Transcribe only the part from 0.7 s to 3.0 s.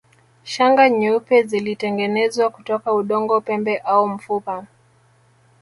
nyeupe zilitengenezwa kutoka